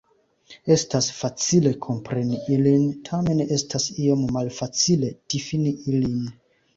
[0.75, 6.17] Estas facile kompreni ilin, tamen estas iom malfacile difini ilin.